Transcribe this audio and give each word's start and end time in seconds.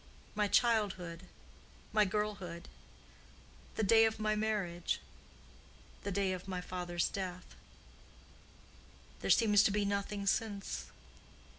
My 0.33 0.47
childhood—my 0.47 2.05
girlhood—the 2.05 3.83
day 3.83 4.05
of 4.05 4.19
my 4.19 4.35
marriage—the 4.35 6.11
day 6.11 6.31
of 6.33 6.47
my 6.47 6.59
father's 6.59 7.07
death—there 7.07 9.29
seems 9.29 9.61
to 9.61 9.69
be 9.69 9.85
nothing 9.85 10.25
since. 10.25 10.87